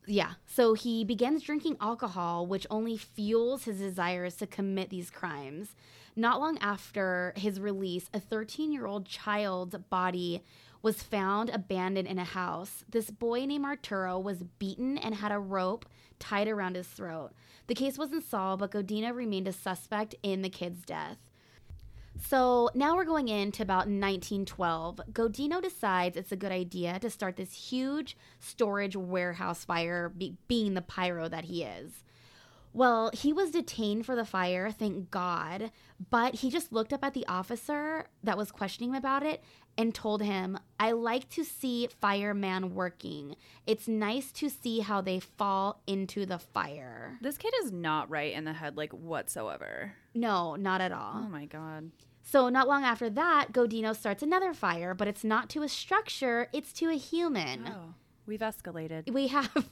Yeah. 0.09 0.33
So, 0.47 0.73
he 0.73 1.05
begins 1.05 1.43
drinking 1.43 1.77
alcohol, 1.79 2.47
which 2.47 2.65
only 2.71 2.97
fuels 2.97 3.65
his 3.65 3.77
desires 3.77 4.35
to 4.37 4.47
commit 4.47 4.89
these 4.89 5.11
crimes. 5.11 5.75
Not 6.15 6.39
long 6.39 6.57
after 6.57 7.31
his 7.37 7.59
release, 7.59 8.09
a 8.11 8.19
13 8.19 8.71
year 8.71 8.87
old 8.87 9.05
child's 9.05 9.75
body 9.75 10.43
was 10.81 11.03
found 11.03 11.51
abandoned 11.51 12.07
in 12.07 12.17
a 12.17 12.23
house. 12.23 12.83
This 12.89 13.11
boy 13.11 13.45
named 13.45 13.65
Arturo 13.65 14.17
was 14.17 14.43
beaten 14.57 14.97
and 14.97 15.13
had 15.13 15.31
a 15.31 15.37
rope 15.37 15.85
tied 16.17 16.47
around 16.47 16.75
his 16.75 16.87
throat. 16.87 17.31
The 17.67 17.75
case 17.75 17.99
wasn't 17.99 18.27
solved, 18.27 18.61
but 18.61 18.71
Godino 18.71 19.13
remained 19.13 19.47
a 19.47 19.53
suspect 19.53 20.15
in 20.23 20.41
the 20.41 20.49
kid's 20.49 20.81
death. 20.81 21.28
So 22.17 22.69
now 22.73 22.95
we're 22.95 23.05
going 23.05 23.29
into 23.29 23.63
about 23.63 23.87
1912. 23.87 25.01
Godino 25.11 25.61
decides 25.61 26.17
it's 26.17 26.31
a 26.31 26.37
good 26.37 26.51
idea 26.51 26.99
to 26.99 27.09
start 27.09 27.37
this 27.37 27.53
huge 27.53 28.17
storage 28.39 28.95
warehouse 28.95 29.63
fire, 29.63 30.09
be- 30.09 30.37
being 30.47 30.73
the 30.73 30.81
pyro 30.81 31.29
that 31.29 31.45
he 31.45 31.63
is. 31.63 32.03
Well, 32.71 33.09
he 33.13 33.33
was 33.33 33.51
detained 33.51 34.05
for 34.05 34.15
the 34.15 34.25
fire, 34.25 34.69
thank 34.69 35.09
God, 35.09 35.71
but 36.11 36.35
he 36.35 36.51
just 36.51 36.71
looked 36.71 36.93
up 36.93 37.03
at 37.03 37.15
the 37.15 37.25
officer 37.27 38.07
that 38.23 38.37
was 38.37 38.51
questioning 38.51 38.91
him 38.91 38.95
about 38.95 39.23
it 39.23 39.43
and 39.79 39.95
told 39.95 40.21
him, 40.21 40.59
I 40.77 40.91
like 40.91 41.29
to 41.29 41.45
see 41.45 41.87
fireman 42.01 42.75
working. 42.75 43.37
It's 43.65 43.87
nice 43.87 44.29
to 44.33 44.49
see 44.49 44.81
how 44.81 44.99
they 44.99 45.21
fall 45.21 45.81
into 45.87 46.25
the 46.25 46.37
fire. 46.37 47.17
This 47.21 47.37
kid 47.37 47.53
is 47.63 47.71
not 47.71 48.09
right 48.09 48.33
in 48.33 48.43
the 48.43 48.51
head, 48.51 48.75
like 48.75 48.91
whatsoever. 48.91 49.93
No, 50.13 50.57
not 50.57 50.81
at 50.81 50.91
all. 50.91 51.23
Oh 51.23 51.29
my 51.29 51.45
god. 51.45 51.91
So, 52.23 52.49
not 52.49 52.67
long 52.67 52.83
after 52.83 53.09
that, 53.09 53.53
Godino 53.53 53.95
starts 53.95 54.21
another 54.21 54.53
fire, 54.53 54.93
but 54.93 55.07
it's 55.07 55.23
not 55.23 55.49
to 55.51 55.63
a 55.63 55.69
structure, 55.69 56.49
it's 56.51 56.73
to 56.73 56.89
a 56.89 56.97
human. 56.97 57.65
Oh, 57.65 57.93
we've 58.25 58.41
escalated. 58.41 59.09
We 59.09 59.27
have. 59.27 59.49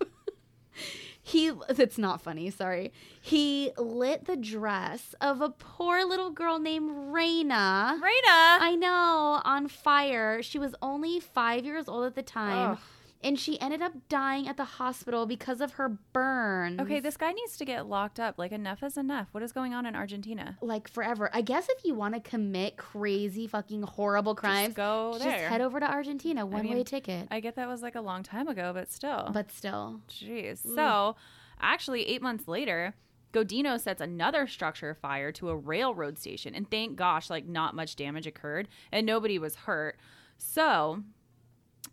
he. 1.27 1.51
It's 1.69 1.97
not 1.97 2.21
funny, 2.21 2.49
sorry. 2.49 2.91
He 3.19 3.71
lit 3.77 4.25
the 4.25 4.37
dress 4.37 5.13
of 5.19 5.41
a 5.41 5.49
poor 5.49 6.05
little 6.05 6.31
girl 6.31 6.59
named 6.59 6.89
Reyna. 7.13 7.99
Reyna. 8.01 8.37
I 8.61 8.75
know, 8.79 9.41
on 9.43 9.67
fire. 9.67 10.41
She 10.41 10.57
was 10.57 10.73
only 10.81 11.19
five 11.19 11.65
years 11.65 11.87
old 11.87 12.05
at 12.05 12.15
the 12.15 12.23
time. 12.23 12.71
Ugh. 12.71 12.77
And 13.23 13.39
she 13.39 13.59
ended 13.59 13.81
up 13.81 13.93
dying 14.09 14.47
at 14.47 14.57
the 14.57 14.63
hospital 14.63 15.25
because 15.25 15.59
of 15.59 15.71
her 15.73 15.89
burn. 16.13 16.79
Okay, 16.79 16.99
this 16.99 17.17
guy 17.17 17.31
needs 17.31 17.57
to 17.57 17.65
get 17.65 17.87
locked 17.87 18.19
up. 18.19 18.37
Like 18.37 18.51
enough 18.51 18.83
is 18.83 18.95
enough. 18.95 19.27
What 19.31 19.41
is 19.43 19.51
going 19.51 19.73
on 19.73 19.85
in 19.85 19.95
Argentina? 19.95 20.57
like 20.61 20.87
forever. 20.87 21.29
I 21.33 21.41
guess 21.41 21.67
if 21.69 21.83
you 21.83 21.95
want 21.95 22.13
to 22.13 22.19
commit 22.19 22.77
crazy, 22.77 23.47
fucking 23.47 23.81
horrible 23.83 24.35
crimes, 24.35 24.67
Just 24.67 24.77
go 24.77 25.11
just 25.13 25.23
there. 25.25 25.49
head 25.49 25.61
over 25.61 25.79
to 25.79 25.89
Argentina. 25.91 26.45
One 26.45 26.67
way 26.67 26.75
mean, 26.75 26.85
ticket. 26.85 27.27
I 27.31 27.39
get 27.39 27.55
that 27.55 27.67
was 27.67 27.81
like 27.81 27.95
a 27.95 28.01
long 28.01 28.21
time 28.23 28.47
ago, 28.47 28.71
but 28.73 28.91
still. 28.91 29.29
but 29.33 29.51
still. 29.51 30.01
Jeez. 30.09 30.63
Mm. 30.65 30.75
So, 30.75 31.15
Actually, 31.59 32.07
eight 32.07 32.21
months 32.21 32.47
later, 32.47 32.93
Godino 33.33 33.79
sets 33.79 33.99
another 33.99 34.45
structure 34.45 34.93
fire 34.93 35.31
to 35.33 35.49
a 35.49 35.55
railroad 35.55 36.19
station. 36.19 36.53
And 36.53 36.69
thank 36.69 36.95
gosh, 36.95 37.31
like, 37.31 37.47
not 37.47 37.73
much 37.75 37.95
damage 37.95 38.27
occurred 38.27 38.67
and 38.91 39.05
nobody 39.07 39.39
was 39.39 39.55
hurt. 39.55 39.97
So 40.37 41.01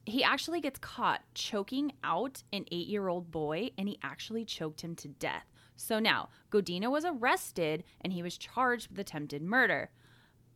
he 0.06 0.22
actually 0.22 0.60
gets 0.60 0.78
caught 0.78 1.22
choking 1.34 1.92
out 2.02 2.42
an 2.52 2.66
eight 2.70 2.86
year 2.86 3.08
old 3.08 3.30
boy 3.30 3.70
and 3.78 3.88
he 3.88 3.98
actually 4.02 4.44
choked 4.44 4.82
him 4.82 4.94
to 4.96 5.08
death. 5.08 5.46
So 5.76 5.98
now, 5.98 6.28
Godino 6.52 6.90
was 6.90 7.04
arrested 7.04 7.84
and 8.00 8.12
he 8.12 8.22
was 8.22 8.38
charged 8.38 8.90
with 8.90 8.98
attempted 8.98 9.42
murder. 9.42 9.90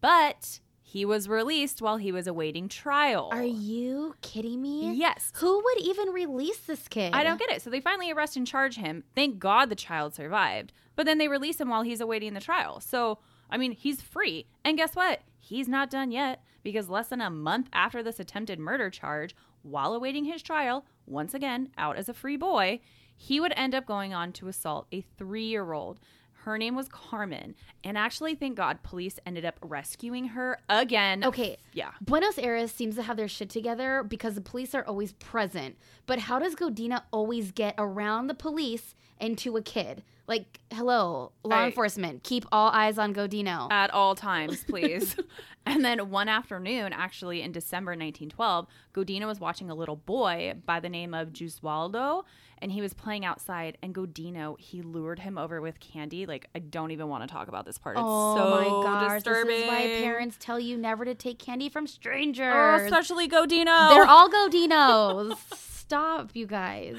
But 0.00 0.60
he 0.80 1.04
was 1.04 1.28
released 1.28 1.82
while 1.82 1.98
he 1.98 2.12
was 2.12 2.26
awaiting 2.26 2.68
trial. 2.68 3.28
Are 3.32 3.42
you 3.44 4.14
kidding 4.22 4.62
me? 4.62 4.94
Yes. 4.94 5.32
Who 5.36 5.62
would 5.62 5.78
even 5.80 6.08
release 6.10 6.60
this 6.60 6.88
kid? 6.88 7.12
I 7.14 7.24
don't 7.24 7.38
get 7.38 7.50
it. 7.50 7.60
So 7.60 7.68
they 7.68 7.80
finally 7.80 8.10
arrest 8.10 8.36
and 8.36 8.46
charge 8.46 8.76
him. 8.76 9.04
Thank 9.14 9.38
God 9.38 9.68
the 9.68 9.74
child 9.74 10.14
survived. 10.14 10.72
But 10.96 11.04
then 11.04 11.18
they 11.18 11.28
release 11.28 11.60
him 11.60 11.68
while 11.68 11.82
he's 11.82 12.00
awaiting 12.00 12.34
the 12.34 12.40
trial. 12.40 12.80
So, 12.80 13.18
I 13.50 13.56
mean, 13.56 13.72
he's 13.72 14.02
free. 14.02 14.46
And 14.64 14.76
guess 14.76 14.94
what? 14.94 15.20
He's 15.38 15.68
not 15.68 15.90
done 15.90 16.10
yet 16.10 16.42
because 16.62 16.88
less 16.88 17.08
than 17.08 17.20
a 17.20 17.30
month 17.30 17.68
after 17.72 18.02
this 18.02 18.20
attempted 18.20 18.58
murder 18.58 18.90
charge, 18.90 19.34
while 19.62 19.94
awaiting 19.94 20.24
his 20.24 20.42
trial, 20.42 20.84
once 21.06 21.34
again 21.34 21.70
out 21.78 21.96
as 21.96 22.08
a 22.08 22.14
free 22.14 22.36
boy, 22.36 22.80
he 23.16 23.40
would 23.40 23.52
end 23.56 23.74
up 23.74 23.86
going 23.86 24.14
on 24.14 24.32
to 24.32 24.48
assault 24.48 24.86
a 24.92 25.00
three 25.00 25.46
year 25.46 25.72
old. 25.72 25.98
Her 26.44 26.56
name 26.56 26.76
was 26.76 26.88
Carmen. 26.88 27.56
And 27.82 27.98
actually, 27.98 28.34
thank 28.34 28.56
God, 28.56 28.82
police 28.82 29.18
ended 29.26 29.44
up 29.44 29.58
rescuing 29.60 30.28
her 30.28 30.58
again. 30.68 31.24
Okay. 31.24 31.58
Yeah. 31.72 31.90
Buenos 32.00 32.38
Aires 32.38 32.70
seems 32.70 32.94
to 32.94 33.02
have 33.02 33.16
their 33.16 33.28
shit 33.28 33.50
together 33.50 34.04
because 34.06 34.34
the 34.34 34.40
police 34.40 34.74
are 34.74 34.84
always 34.86 35.12
present. 35.14 35.76
But 36.06 36.20
how 36.20 36.38
does 36.38 36.54
Godino 36.54 37.02
always 37.10 37.50
get 37.50 37.74
around 37.76 38.28
the 38.28 38.34
police 38.34 38.94
and 39.18 39.36
to 39.38 39.56
a 39.56 39.62
kid? 39.62 40.04
Like, 40.28 40.60
hello, 40.70 41.32
law 41.42 41.56
I- 41.56 41.66
enforcement, 41.66 42.22
keep 42.22 42.44
all 42.52 42.70
eyes 42.70 42.98
on 42.98 43.14
Godino. 43.14 43.66
At 43.72 43.90
all 43.94 44.14
times, 44.14 44.62
please. 44.62 45.16
and 45.66 45.82
then 45.82 46.10
one 46.10 46.28
afternoon, 46.28 46.92
actually 46.92 47.40
in 47.40 47.50
December 47.50 47.92
1912, 47.92 48.66
Godino 48.94 49.26
was 49.26 49.40
watching 49.40 49.70
a 49.70 49.74
little 49.74 49.96
boy 49.96 50.52
by 50.66 50.80
the 50.80 50.90
name 50.90 51.14
of 51.14 51.32
Jesualdo, 51.32 52.24
and 52.60 52.70
he 52.70 52.82
was 52.82 52.92
playing 52.92 53.24
outside. 53.24 53.78
And 53.82 53.94
Godino, 53.94 54.60
he 54.60 54.82
lured 54.82 55.20
him 55.20 55.38
over 55.38 55.62
with 55.62 55.80
candy. 55.80 56.26
Like, 56.26 56.48
I 56.54 56.58
don't 56.58 56.90
even 56.90 57.08
want 57.08 57.26
to 57.26 57.32
talk 57.32 57.48
about 57.48 57.64
this 57.64 57.78
part. 57.78 57.96
It's 57.96 58.02
oh 58.04 58.36
so 58.36 58.50
my 58.50 58.64
gosh, 58.84 59.22
disturbing. 59.22 59.46
this 59.56 59.62
is 59.62 59.68
why 59.68 59.86
parents 60.02 60.36
tell 60.38 60.60
you 60.60 60.76
never 60.76 61.06
to 61.06 61.14
take 61.14 61.38
candy 61.38 61.70
from 61.70 61.84
Oh, 61.84 61.86
strangers. 61.86 62.82
especially 62.82 63.28
Godino. 63.30 63.88
They're 63.88 64.04
all 64.06 64.28
Godinos. 64.28 65.38
Stop, 65.56 66.32
you 66.34 66.46
guys. 66.46 66.98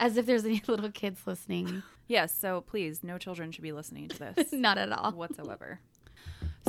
As 0.00 0.16
if 0.16 0.24
there's 0.24 0.46
any 0.46 0.62
little 0.66 0.90
kids 0.90 1.20
listening. 1.26 1.82
Yes, 2.06 2.36
so 2.36 2.60
please, 2.62 3.02
no 3.02 3.18
children 3.18 3.50
should 3.52 3.62
be 3.62 3.72
listening 3.72 4.08
to 4.08 4.18
this. 4.18 4.52
Not 4.52 4.78
at 4.78 4.92
all. 4.92 5.12
whatsoever. 5.12 5.80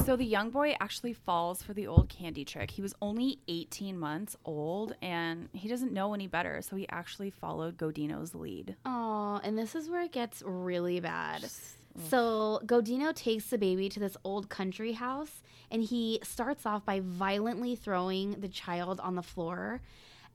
So 0.05 0.15
the 0.15 0.25
young 0.25 0.51
boy 0.51 0.75
actually 0.79 1.13
falls 1.13 1.63
for 1.63 1.73
the 1.73 1.87
old 1.87 2.09
candy 2.09 2.45
trick. 2.45 2.69
He 2.69 2.81
was 2.81 2.93
only 3.01 3.39
18 3.47 3.97
months 3.97 4.35
old 4.45 4.95
and 5.01 5.49
he 5.53 5.67
doesn't 5.67 5.93
know 5.93 6.13
any 6.13 6.27
better. 6.27 6.61
So 6.61 6.75
he 6.75 6.87
actually 6.89 7.31
followed 7.31 7.77
Godino's 7.77 8.35
lead. 8.35 8.75
Oh, 8.85 9.39
and 9.43 9.57
this 9.57 9.73
is 9.73 9.89
where 9.89 10.03
it 10.03 10.11
gets 10.11 10.43
really 10.45 10.99
bad. 10.99 11.49
So 12.09 12.59
Godino 12.65 13.15
takes 13.15 13.45
the 13.45 13.57
baby 13.57 13.87
to 13.89 13.99
this 13.99 14.17
old 14.25 14.49
country 14.49 14.91
house 14.91 15.41
and 15.71 15.81
he 15.81 16.19
starts 16.23 16.65
off 16.65 16.85
by 16.85 16.99
violently 16.99 17.75
throwing 17.75 18.31
the 18.41 18.49
child 18.49 18.99
on 18.99 19.15
the 19.15 19.23
floor 19.23 19.81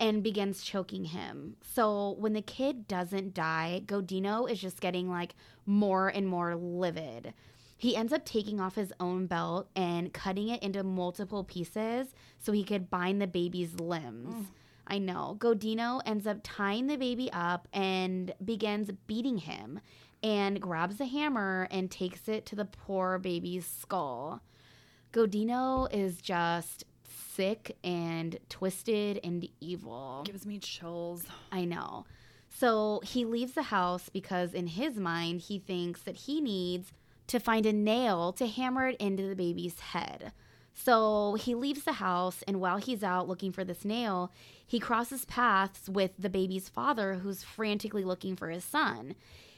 and 0.00 0.23
begins 0.23 0.64
choking 0.64 1.04
him. 1.04 1.57
So 1.62 2.16
when 2.19 2.33
the 2.33 2.42
kid 2.42 2.88
doesn't 2.88 3.35
die, 3.35 3.83
Godino 3.85 4.50
is 4.50 4.61
just 4.61 4.80
getting 4.80 5.11
like 5.11 5.35
more 5.66 6.09
and 6.09 6.26
more 6.26 6.57
livid. 6.57 7.35
He 7.76 7.95
ends 7.95 8.12
up 8.12 8.25
taking 8.25 8.61
off 8.61 8.75
his 8.75 8.92
own 8.99 9.26
belt 9.26 9.69
and 9.76 10.12
cutting 10.12 10.49
it 10.49 10.62
into 10.62 10.83
multiple 10.83 11.45
pieces 11.45 12.09
so 12.38 12.52
he 12.52 12.64
could 12.64 12.90
bind 12.90 13.21
the 13.21 13.26
baby's 13.26 13.78
limbs. 13.78 14.35
Mm. 14.35 14.47
I 14.87 14.99
know. 14.99 15.37
Godino 15.38 16.00
ends 16.04 16.26
up 16.26 16.40
tying 16.42 16.88
the 16.88 16.97
baby 16.97 17.30
up 17.33 17.69
and 17.73 18.35
begins 18.45 18.90
beating 19.07 19.38
him 19.38 19.80
and 20.23 20.61
grabs 20.61 21.00
a 21.00 21.07
hammer 21.07 21.69
and 21.71 21.90
takes 21.90 22.28
it 22.28 22.45
to 22.47 22.57
the 22.57 22.64
poor 22.64 23.19
baby's 23.19 23.66
skull. 23.66 24.42
Godino 25.12 25.92
is 25.92 26.21
just 26.21 26.85
sick 27.34 27.76
and 27.82 28.38
twisted 28.49 29.20
and 29.22 29.49
evil. 29.60 30.22
Gives 30.25 30.46
me 30.46 30.58
chills. 30.58 31.25
I 31.50 31.64
know. 31.64 32.04
So 32.49 33.00
he 33.04 33.25
leaves 33.25 33.52
the 33.52 33.62
house 33.62 34.08
because, 34.08 34.54
in 34.54 34.66
his 34.66 34.96
mind, 34.96 35.42
he 35.42 35.58
thinks 35.58 36.02
that 36.02 36.16
he 36.16 36.40
needs 36.40 36.92
to 37.28 37.38
find 37.38 37.64
a 37.64 37.72
nail 37.72 38.32
to 38.32 38.46
hammer 38.46 38.88
it 38.88 38.96
into 38.96 39.28
the 39.28 39.37
baby's 39.37 39.78
head. 39.78 40.32
So 40.75 41.34
he 41.34 41.54
leaves 41.54 41.84
the 41.84 41.92
house, 41.92 42.42
and 42.46 42.60
while 42.60 42.78
he's 42.78 43.02
out 43.02 43.28
looking 43.28 43.52
for 43.52 43.64
this 43.64 43.84
nail, 43.84 44.32
he 44.66 44.80
crosses 44.80 45.25
paths 45.25 45.88
with 45.88 46.12
the 46.18 46.30
baby's 46.30 46.68
father, 46.68 47.14
who's 47.14 47.44
frantically 47.44 48.04
looking 48.04 48.34
for 48.34 48.49
his 48.49 48.64
son. 48.64 49.14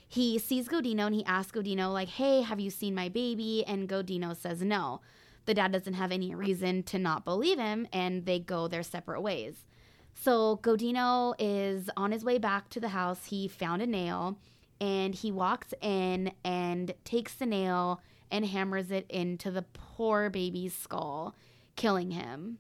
He 0.09 0.39
sees 0.39 0.69
Godino 0.69 1.07
and 1.07 1.15
he 1.15 1.25
asks 1.25 1.53
Godino, 1.53 1.93
like, 1.93 2.09
hey, 2.09 2.43
have 2.43 2.61
you 2.61 2.71
seen 2.71 2.95
my 2.95 3.09
baby? 3.09 3.65
And 3.67 3.89
Godino 3.89 4.37
says 4.37 4.63
no. 4.63 5.01
The 5.45 5.55
dad 5.55 5.73
doesn't 5.73 5.95
have 5.95 6.13
any 6.13 6.35
reason 6.35 6.83
to 6.85 6.99
not 6.99 7.25
believe 7.25 7.59
him, 7.59 7.89
and 7.93 8.25
they 8.27 8.39
go 8.39 8.69
their 8.69 8.83
separate 8.83 9.23
ways. 9.23 9.67
So 10.15 10.61
Godino 10.63 11.35
is 11.39 11.91
on 11.97 12.13
his 12.13 12.25
way 12.25 12.39
back 12.39 12.69
to 12.71 12.81
the 12.81 12.91
house. 12.91 13.27
He 13.27 13.49
found 13.49 13.83
a 13.83 13.87
nail 13.87 14.39
and 14.81 15.15
he 15.15 15.31
walks 15.31 15.73
in 15.81 16.33
and 16.45 16.93
takes 17.05 17.35
the 17.35 17.47
nail 17.47 18.01
and 18.31 18.45
hammers 18.45 18.91
it 18.91 19.07
into 19.09 19.51
the 19.51 19.63
poor 19.63 20.29
baby's 20.31 20.77
skull, 20.77 21.35
killing 21.77 22.11
him. 22.11 22.59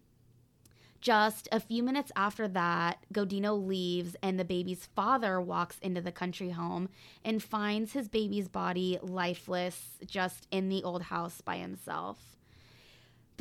Just 1.00 1.48
a 1.50 1.58
few 1.58 1.82
minutes 1.82 2.12
after 2.14 2.46
that, 2.46 3.04
Godino 3.12 3.66
leaves 3.66 4.14
and 4.22 4.38
the 4.38 4.44
baby's 4.44 4.86
father 4.94 5.40
walks 5.40 5.80
into 5.80 6.00
the 6.00 6.12
country 6.12 6.50
home 6.50 6.88
and 7.24 7.42
finds 7.42 7.92
his 7.92 8.08
baby's 8.08 8.46
body 8.46 9.00
lifeless 9.02 9.98
just 10.06 10.46
in 10.52 10.68
the 10.68 10.84
old 10.84 11.02
house 11.02 11.40
by 11.40 11.56
himself. 11.56 12.31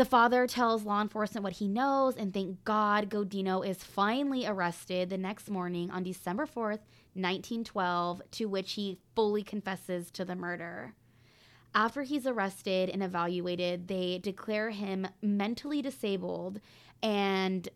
The 0.01 0.05
father 0.05 0.47
tells 0.47 0.83
law 0.83 0.99
enforcement 0.99 1.43
what 1.43 1.53
he 1.53 1.67
knows, 1.67 2.15
and 2.15 2.33
thank 2.33 2.63
God 2.63 3.07
Godino 3.07 3.63
is 3.63 3.83
finally 3.83 4.47
arrested 4.47 5.11
the 5.11 5.17
next 5.19 5.47
morning 5.47 5.91
on 5.91 6.01
December 6.01 6.47
4th, 6.47 6.81
1912, 7.13 8.23
to 8.31 8.45
which 8.45 8.71
he 8.73 8.97
fully 9.15 9.43
confesses 9.43 10.09
to 10.09 10.25
the 10.25 10.35
murder. 10.35 10.95
After 11.75 12.01
he's 12.01 12.25
arrested 12.25 12.89
and 12.89 13.03
evaluated, 13.03 13.89
they 13.89 14.17
declare 14.17 14.71
him 14.71 15.07
mentally 15.21 15.83
disabled 15.83 16.61
and 17.03 17.69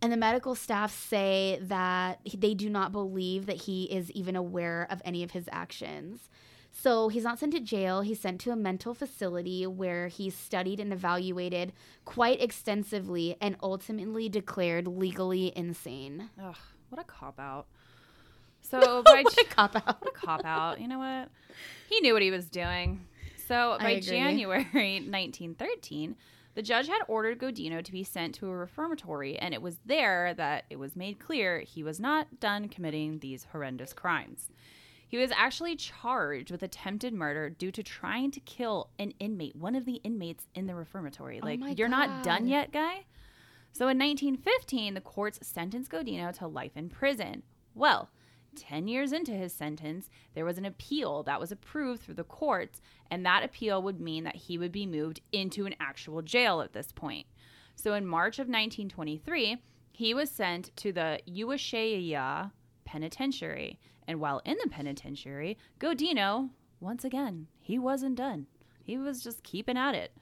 and 0.00 0.12
the 0.12 0.16
medical 0.16 0.54
staff 0.54 0.92
say 0.92 1.58
that 1.60 2.20
they 2.36 2.54
do 2.54 2.70
not 2.70 2.92
believe 2.92 3.46
that 3.46 3.62
he 3.62 3.86
is 3.86 4.12
even 4.12 4.36
aware 4.36 4.86
of 4.90 5.02
any 5.04 5.24
of 5.24 5.32
his 5.32 5.48
actions. 5.50 6.28
So 6.76 7.08
he's 7.08 7.22
not 7.22 7.38
sent 7.38 7.52
to 7.52 7.60
jail. 7.60 8.00
He's 8.00 8.18
sent 8.20 8.40
to 8.42 8.50
a 8.50 8.56
mental 8.56 8.94
facility 8.94 9.64
where 9.64 10.08
he's 10.08 10.34
studied 10.36 10.80
and 10.80 10.92
evaluated 10.92 11.72
quite 12.04 12.42
extensively 12.42 13.36
and 13.40 13.56
ultimately 13.62 14.28
declared 14.28 14.88
legally 14.88 15.52
insane. 15.56 16.30
Ugh, 16.42 16.56
what 16.90 17.00
a 17.00 17.04
cop 17.04 17.38
out. 17.38 17.66
So 18.60 19.02
by 19.06 19.22
What 19.22 19.38
a 19.38 19.44
cop 19.44 19.76
out. 19.76 20.02
what 20.02 20.08
a 20.14 20.18
cop 20.18 20.44
out. 20.44 20.80
You 20.80 20.88
know 20.88 20.98
what? 20.98 21.28
He 21.88 22.00
knew 22.00 22.12
what 22.12 22.22
he 22.22 22.32
was 22.32 22.46
doing. 22.50 23.06
So 23.46 23.76
by. 23.80 24.00
January 24.00 24.64
1913, 24.72 26.16
the 26.54 26.62
judge 26.62 26.88
had 26.88 27.02
ordered 27.06 27.38
Godino 27.38 27.84
to 27.84 27.92
be 27.92 28.02
sent 28.02 28.34
to 28.36 28.48
a 28.48 28.56
reformatory, 28.56 29.38
and 29.38 29.54
it 29.54 29.62
was 29.62 29.76
there 29.86 30.34
that 30.34 30.64
it 30.70 30.78
was 30.78 30.96
made 30.96 31.18
clear 31.20 31.60
he 31.60 31.82
was 31.84 32.00
not 32.00 32.40
done 32.40 32.68
committing 32.68 33.20
these 33.20 33.46
horrendous 33.52 33.92
crimes. 33.92 34.50
He 35.14 35.20
was 35.20 35.30
actually 35.30 35.76
charged 35.76 36.50
with 36.50 36.64
attempted 36.64 37.14
murder 37.14 37.48
due 37.48 37.70
to 37.70 37.84
trying 37.84 38.32
to 38.32 38.40
kill 38.40 38.90
an 38.98 39.12
inmate, 39.20 39.54
one 39.54 39.76
of 39.76 39.84
the 39.84 40.00
inmates 40.02 40.48
in 40.56 40.66
the 40.66 40.74
reformatory. 40.74 41.38
Oh 41.40 41.46
like, 41.46 41.60
Oh 41.62 41.72
you're 41.78 41.86
not 41.86 42.24
done 42.24 42.48
yet, 42.48 42.72
guy? 42.72 43.04
So 43.70 43.86
in 43.86 43.96
1915, 43.96 44.94
the 44.94 45.00
courts 45.00 45.38
sentenced 45.40 45.92
Godino 45.92 46.36
to 46.38 46.48
life 46.48 46.72
in 46.76 46.88
prison. 46.88 47.44
Well, 47.76 48.10
10 48.56 48.88
years 48.88 49.12
into 49.12 49.30
his 49.30 49.52
sentence, 49.52 50.10
there 50.34 50.44
was 50.44 50.58
an 50.58 50.64
appeal 50.64 51.22
that 51.22 51.38
was 51.38 51.52
approved 51.52 52.02
through 52.02 52.14
the 52.14 52.24
courts, 52.24 52.80
and 53.08 53.24
that 53.24 53.44
appeal 53.44 53.80
would 53.82 54.00
mean 54.00 54.24
that 54.24 54.34
he 54.34 54.58
would 54.58 54.72
be 54.72 54.84
moved 54.84 55.20
into 55.30 55.64
an 55.64 55.76
actual 55.78 56.22
jail 56.22 56.60
at 56.60 56.72
this 56.72 56.90
point. 56.90 57.28
So 57.76 57.94
in 57.94 58.04
March 58.04 58.40
of 58.40 58.48
1923, 58.48 59.58
he 59.92 60.12
was 60.12 60.28
sent 60.28 60.76
to 60.78 60.90
the 60.90 61.20
Ushuaia 61.28 62.50
Penitentiary, 62.84 63.78
and 64.06 64.20
while 64.20 64.40
in 64.44 64.56
the 64.62 64.68
penitentiary, 64.70 65.56
Godino, 65.80 66.50
once 66.80 67.04
again, 67.04 67.46
he 67.60 67.78
wasn't 67.78 68.16
done. 68.16 68.46
He 68.82 68.98
was 68.98 69.22
just 69.22 69.42
keeping 69.42 69.78
at 69.78 69.94
it. 69.94 70.12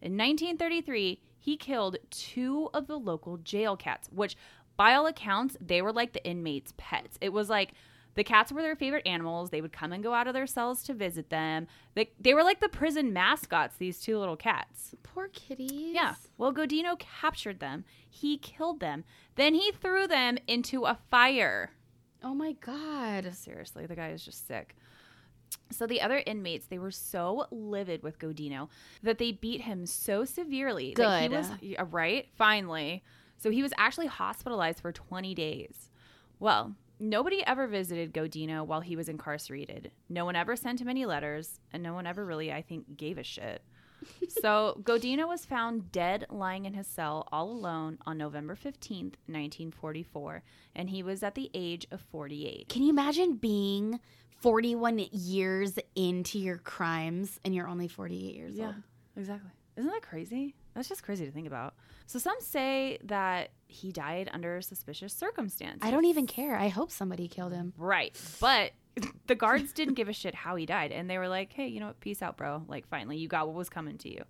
In 0.00 0.16
1933, 0.16 1.20
he 1.38 1.56
killed 1.56 1.96
two 2.10 2.70
of 2.72 2.86
the 2.86 2.98
local 2.98 3.36
jail 3.38 3.76
cats, 3.76 4.08
which, 4.12 4.36
by 4.76 4.94
all 4.94 5.06
accounts, 5.06 5.56
they 5.60 5.82
were 5.82 5.92
like 5.92 6.12
the 6.12 6.24
inmates' 6.24 6.72
pets. 6.76 7.18
It 7.20 7.32
was 7.32 7.48
like 7.48 7.72
The 8.14 8.24
cats 8.24 8.52
were 8.52 8.62
their 8.62 8.76
favorite 8.76 9.06
animals. 9.06 9.50
They 9.50 9.60
would 9.62 9.72
come 9.72 9.92
and 9.92 10.02
go 10.02 10.12
out 10.12 10.26
of 10.26 10.34
their 10.34 10.46
cells 10.46 10.82
to 10.84 10.94
visit 10.94 11.30
them. 11.30 11.66
They, 11.94 12.10
they 12.20 12.34
were 12.34 12.42
like 12.42 12.60
the 12.60 12.68
prison 12.68 13.12
mascots, 13.12 13.76
these 13.76 14.00
two 14.00 14.18
little 14.18 14.36
cats. 14.36 14.94
Poor 15.02 15.28
kitties. 15.28 15.94
Yeah. 15.94 16.14
Well, 16.36 16.52
Godino 16.52 16.98
captured 16.98 17.60
them. 17.60 17.84
He 18.08 18.36
killed 18.36 18.80
them. 18.80 19.04
Then 19.36 19.54
he 19.54 19.72
threw 19.72 20.06
them 20.06 20.36
into 20.46 20.84
a 20.84 20.98
fire. 21.10 21.70
Oh 22.22 22.34
my 22.34 22.52
god. 22.52 23.34
Seriously, 23.34 23.86
the 23.86 23.96
guy 23.96 24.10
is 24.10 24.24
just 24.24 24.46
sick. 24.46 24.76
So 25.70 25.86
the 25.86 26.00
other 26.00 26.22
inmates, 26.26 26.66
they 26.66 26.78
were 26.78 26.90
so 26.90 27.46
livid 27.50 28.02
with 28.02 28.18
Godino 28.18 28.68
that 29.02 29.18
they 29.18 29.32
beat 29.32 29.62
him 29.62 29.86
so 29.86 30.24
severely 30.24 30.94
that 30.96 31.22
he 31.22 31.28
was 31.28 31.48
yeah, 31.60 31.84
right. 31.90 32.28
Finally, 32.36 33.02
so 33.38 33.50
he 33.50 33.62
was 33.62 33.72
actually 33.76 34.06
hospitalized 34.06 34.80
for 34.80 34.92
20 34.92 35.34
days. 35.34 35.90
Well, 36.38 36.74
nobody 36.98 37.44
ever 37.46 37.66
visited 37.66 38.14
Godino 38.14 38.64
while 38.64 38.80
he 38.80 38.96
was 38.96 39.08
incarcerated. 39.08 39.90
No 40.08 40.24
one 40.24 40.36
ever 40.36 40.56
sent 40.56 40.80
him 40.80 40.88
any 40.88 41.04
letters, 41.04 41.60
and 41.72 41.82
no 41.82 41.92
one 41.94 42.06
ever 42.06 42.24
really, 42.24 42.52
I 42.52 42.62
think, 42.62 42.96
gave 42.96 43.18
a 43.18 43.24
shit. 43.24 43.62
So 44.28 44.80
Godino 44.82 45.28
was 45.28 45.44
found 45.44 45.92
dead 45.92 46.26
lying 46.30 46.64
in 46.64 46.74
his 46.74 46.86
cell 46.86 47.28
all 47.32 47.50
alone 47.50 47.98
on 48.06 48.18
November 48.18 48.54
15th, 48.56 49.14
1944, 49.26 50.42
and 50.74 50.90
he 50.90 51.02
was 51.02 51.22
at 51.22 51.34
the 51.34 51.50
age 51.54 51.86
of 51.90 52.00
48. 52.00 52.68
Can 52.68 52.82
you 52.82 52.90
imagine 52.90 53.34
being 53.36 54.00
41 54.40 55.06
years 55.12 55.78
into 55.94 56.38
your 56.38 56.58
crimes 56.58 57.38
and 57.44 57.54
you're 57.54 57.68
only 57.68 57.88
48 57.88 58.34
years 58.34 58.54
Yeah, 58.56 58.66
old? 58.66 58.74
exactly. 59.16 59.50
Isn't 59.76 59.90
that 59.90 60.02
crazy? 60.02 60.54
That's 60.74 60.88
just 60.88 61.02
crazy 61.02 61.24
to 61.26 61.30
think 61.32 61.46
about. 61.46 61.74
So 62.06 62.18
some 62.18 62.36
say 62.40 62.98
that 63.04 63.50
he 63.66 63.92
died 63.92 64.28
under 64.32 64.60
suspicious 64.60 65.12
circumstances. 65.14 65.80
I 65.82 65.90
don't 65.90 66.04
even 66.06 66.26
care. 66.26 66.56
I 66.56 66.68
hope 66.68 66.90
somebody 66.90 67.28
killed 67.28 67.52
him. 67.52 67.72
Right. 67.78 68.18
But 68.40 68.72
the 69.26 69.34
guards 69.34 69.72
didn't 69.72 69.94
give 69.94 70.08
a 70.08 70.12
shit 70.12 70.34
how 70.34 70.56
he 70.56 70.66
died. 70.66 70.92
And 70.92 71.08
they 71.08 71.18
were 71.18 71.28
like, 71.28 71.52
hey, 71.52 71.66
you 71.66 71.80
know 71.80 71.88
what? 71.88 72.00
Peace 72.00 72.22
out, 72.22 72.36
bro. 72.36 72.62
Like, 72.68 72.88
finally, 72.88 73.16
you 73.16 73.28
got 73.28 73.46
what 73.46 73.56
was 73.56 73.68
coming 73.68 73.98
to 73.98 74.12
you. 74.12 74.24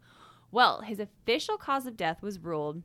Well, 0.50 0.82
his 0.82 1.00
official 1.00 1.56
cause 1.56 1.86
of 1.86 1.96
death 1.96 2.22
was 2.22 2.38
ruled 2.38 2.82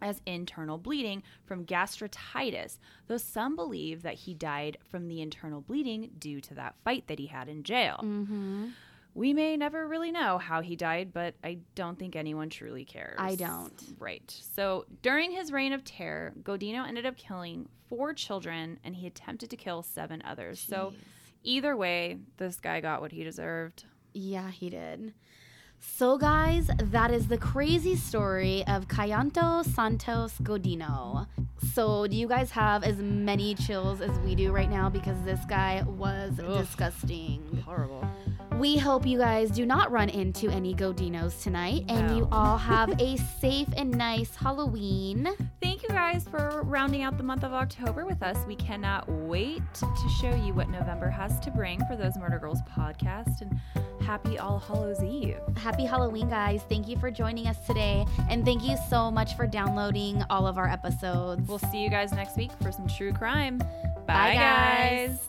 as 0.00 0.20
internal 0.26 0.78
bleeding 0.78 1.22
from 1.44 1.64
gastritis, 1.64 2.78
though 3.06 3.16
some 3.16 3.56
believe 3.56 4.02
that 4.02 4.14
he 4.14 4.34
died 4.34 4.78
from 4.88 5.08
the 5.08 5.20
internal 5.20 5.60
bleeding 5.60 6.10
due 6.18 6.40
to 6.40 6.54
that 6.54 6.76
fight 6.84 7.08
that 7.08 7.18
he 7.18 7.26
had 7.26 7.48
in 7.48 7.62
jail. 7.62 8.00
Mm-hmm. 8.02 8.68
We 9.18 9.34
may 9.34 9.56
never 9.56 9.84
really 9.88 10.12
know 10.12 10.38
how 10.38 10.60
he 10.62 10.76
died, 10.76 11.12
but 11.12 11.34
I 11.42 11.58
don't 11.74 11.98
think 11.98 12.14
anyone 12.14 12.50
truly 12.50 12.84
cares. 12.84 13.16
I 13.18 13.34
don't. 13.34 13.74
Right. 13.98 14.22
So 14.54 14.86
during 15.02 15.32
his 15.32 15.50
reign 15.50 15.72
of 15.72 15.82
terror, 15.82 16.32
Godino 16.44 16.86
ended 16.86 17.04
up 17.04 17.16
killing 17.16 17.68
four 17.88 18.14
children 18.14 18.78
and 18.84 18.94
he 18.94 19.08
attempted 19.08 19.50
to 19.50 19.56
kill 19.56 19.82
seven 19.82 20.22
others. 20.24 20.60
So 20.60 20.92
either 21.42 21.76
way, 21.76 22.18
this 22.36 22.60
guy 22.60 22.80
got 22.80 23.00
what 23.00 23.10
he 23.10 23.24
deserved. 23.24 23.86
Yeah, 24.12 24.52
he 24.52 24.70
did. 24.70 25.14
So, 25.80 26.16
guys, 26.18 26.70
that 26.78 27.10
is 27.10 27.28
the 27.28 27.38
crazy 27.38 27.96
story 27.96 28.64
of 28.66 28.88
Cayetano 28.88 29.62
Santos 29.62 30.32
Godino. 30.42 31.26
So, 31.72 32.06
do 32.06 32.16
you 32.16 32.28
guys 32.28 32.50
have 32.52 32.84
as 32.84 32.96
many 32.98 33.54
chills 33.54 34.00
as 34.00 34.16
we 34.20 34.34
do 34.34 34.52
right 34.52 34.70
now? 34.70 34.88
Because 34.88 35.20
this 35.24 35.40
guy 35.48 35.82
was 35.86 36.38
Ugh. 36.40 36.58
disgusting. 36.60 37.62
Horrible. 37.64 38.04
We 38.58 38.76
hope 38.76 39.06
you 39.06 39.18
guys 39.18 39.52
do 39.52 39.64
not 39.64 39.92
run 39.92 40.08
into 40.08 40.48
any 40.50 40.74
Godinos 40.74 41.40
tonight 41.44 41.84
and 41.88 42.16
you 42.16 42.28
all 42.32 42.58
have 42.58 43.00
a 43.00 43.16
safe 43.40 43.68
and 43.76 43.92
nice 43.92 44.34
Halloween. 44.34 45.28
Thank 45.62 45.84
you 45.84 45.90
guys 45.90 46.26
for 46.28 46.62
rounding 46.64 47.02
out 47.02 47.16
the 47.16 47.22
month 47.22 47.44
of 47.44 47.52
October 47.52 48.04
with 48.04 48.20
us. 48.20 48.36
We 48.48 48.56
cannot 48.56 49.08
wait 49.08 49.62
to 49.74 50.08
show 50.20 50.34
you 50.34 50.54
what 50.54 50.70
November 50.70 51.08
has 51.08 51.38
to 51.40 51.52
bring 51.52 51.78
for 51.86 51.94
those 51.94 52.16
Murder 52.16 52.40
Girls 52.40 52.58
podcast 52.68 53.42
and 53.42 53.60
happy 54.00 54.38
All 54.40 54.58
Hallows 54.58 55.04
Eve. 55.04 55.38
Happy 55.68 55.84
Halloween, 55.84 56.30
guys. 56.30 56.62
Thank 56.70 56.88
you 56.88 56.96
for 56.96 57.10
joining 57.10 57.46
us 57.46 57.58
today. 57.66 58.06
And 58.30 58.42
thank 58.42 58.64
you 58.64 58.78
so 58.88 59.10
much 59.10 59.36
for 59.36 59.46
downloading 59.46 60.24
all 60.30 60.46
of 60.46 60.56
our 60.56 60.66
episodes. 60.66 61.46
We'll 61.46 61.58
see 61.58 61.82
you 61.82 61.90
guys 61.90 62.10
next 62.10 62.38
week 62.38 62.52
for 62.62 62.72
some 62.72 62.88
true 62.88 63.12
crime. 63.12 63.58
Bye, 64.06 64.34
guys. 64.34 65.28